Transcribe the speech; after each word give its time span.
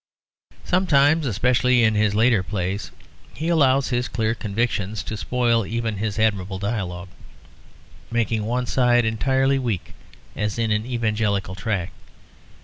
Sometimes, 0.63 1.27
especially 1.27 1.83
in 1.83 1.93
his 1.93 2.15
later 2.15 2.41
plays, 2.41 2.89
he 3.35 3.49
allows 3.49 3.89
his 3.89 4.07
clear 4.07 4.33
conviction 4.33 4.95
to 4.95 5.15
spoil 5.15 5.63
even 5.63 5.97
his 5.97 6.17
admirable 6.17 6.57
dialogue, 6.57 7.09
making 8.09 8.43
one 8.45 8.65
side 8.65 9.05
entirely 9.05 9.59
weak, 9.59 9.93
as 10.35 10.57
in 10.57 10.71
an 10.71 10.87
Evangelical 10.87 11.53
tract. 11.53 11.93